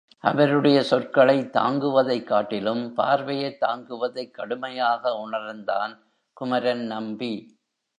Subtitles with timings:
[0.17, 6.03] அவருடைய சொற்களைத் தாங்குவதைக் காட்டிலும் பார்வையைத் தாங்குவதைக் கடுமையாக உணர்ந்தான்
[6.33, 7.33] குமரன் நம்பி.